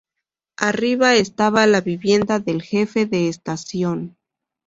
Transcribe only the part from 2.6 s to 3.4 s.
jefe de